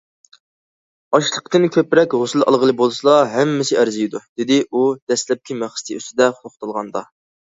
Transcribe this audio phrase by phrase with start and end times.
[1.15, 7.07] «ئاشلىقتىن كۆپرەك ھوسۇل ئالغىلى بولسىلا ھەممىسى ئەرزىيدۇ» دېدى ئۇ، دەسلەپكى مەقسىتى ئۈستىدە توختالغاندا.